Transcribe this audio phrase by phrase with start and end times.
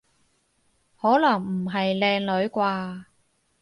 [0.99, 3.05] 可能唔係靚女啩？